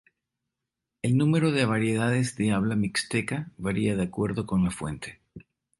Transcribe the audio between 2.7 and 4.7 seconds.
mixteca varía de acuerdo con